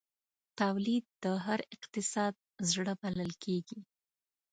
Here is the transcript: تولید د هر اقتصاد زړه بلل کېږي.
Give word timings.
تولید 0.59 1.03
د 1.23 1.25
هر 1.45 1.59
اقتصاد 1.75 2.33
زړه 2.71 2.93
بلل 3.01 3.31
کېږي. 3.43 3.79